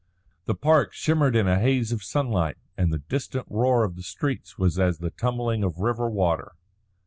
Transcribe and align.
The 0.45 0.55
park 0.55 0.93
shimmered 0.93 1.35
in 1.35 1.47
a 1.47 1.59
haze 1.59 1.91
of 1.91 2.01
sunlight, 2.01 2.57
and 2.75 2.91
the 2.91 2.97
distant 3.07 3.45
roar 3.51 3.83
of 3.83 3.95
the 3.95 4.01
streets 4.01 4.57
was 4.57 4.79
as 4.79 4.97
the 4.97 5.11
tumbling 5.11 5.63
of 5.63 5.77
river 5.77 6.09
water. 6.09 6.53